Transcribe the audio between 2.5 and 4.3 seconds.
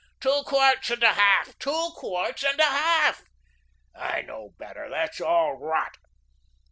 a half." "I